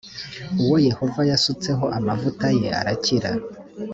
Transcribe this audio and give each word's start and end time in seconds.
uwo 0.63 0.75
yehova 0.87 1.21
yasutseho 1.31 1.85
amavuta 1.97 2.45
ye 2.59 2.69
arakira 2.79 3.31